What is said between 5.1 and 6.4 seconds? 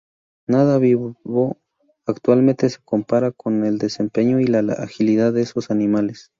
de estos animales.